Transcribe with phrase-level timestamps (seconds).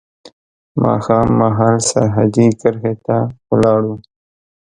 [0.81, 3.17] ماښام مهال سرحدي کرښې ته
[3.49, 3.93] ولاړو.